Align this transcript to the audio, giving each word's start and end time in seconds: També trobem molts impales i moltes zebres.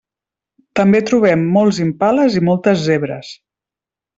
També 0.79 1.01
trobem 1.09 1.43
molts 1.57 1.81
impales 1.85 2.41
i 2.41 2.45
moltes 2.49 2.83
zebres. 2.89 3.31